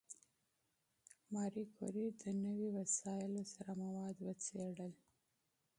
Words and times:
ماري 1.33 1.65
کوري 1.75 2.05
د 2.21 2.23
نوي 2.43 2.69
وسایلو 2.77 3.43
سره 3.53 3.71
مواد 3.83 4.15
وڅېړل. 4.25 4.93